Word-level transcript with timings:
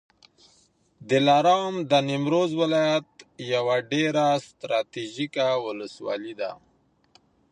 دلارام 1.09 1.73
د 1.89 1.91
نیمروز 2.09 2.51
ولایت 2.61 3.09
یوه 3.53 3.75
ډېره 3.91 4.25
ستراتیژیکه 4.47 5.47
ولسوالي 5.65 6.33
ده 6.41 6.51